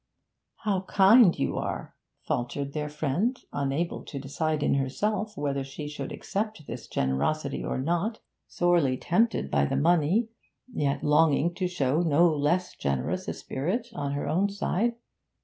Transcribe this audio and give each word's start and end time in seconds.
'How 0.63 0.81
kind 0.87 1.37
you 1.37 1.57
are!' 1.59 1.95
faltered 2.23 2.73
their 2.73 2.89
friend, 2.89 3.37
unable 3.53 4.03
to 4.05 4.17
decide 4.17 4.63
in 4.63 4.73
herself 4.73 5.37
whether 5.37 5.63
she 5.63 5.87
should 5.87 6.11
accept 6.11 6.65
this 6.65 6.87
generosity 6.87 7.63
or 7.63 7.77
not 7.77 8.19
sorely 8.47 8.97
tempted 8.97 9.51
by 9.51 9.65
the 9.65 9.77
money, 9.77 10.29
yet 10.73 11.03
longing 11.03 11.53
to 11.53 11.67
show 11.67 12.01
no 12.01 12.35
less 12.35 12.75
generous 12.75 13.27
a 13.27 13.33
spirit 13.33 13.89
on 13.93 14.13
her 14.13 14.27
own 14.27 14.49
side. 14.49 14.95